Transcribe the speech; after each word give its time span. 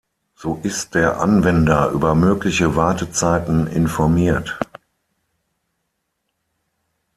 So 0.35 0.59
ist 0.63 0.95
der 0.95 1.19
Anwender 1.21 1.91
über 1.91 2.15
mögliche 2.15 2.75
Wartezeiten 2.75 3.67
informiert. 3.67 4.57